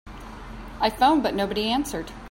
I 0.79 0.89
phoned 0.89 1.21
but 1.21 1.35
nobody 1.35 1.65
answered. 1.69 2.11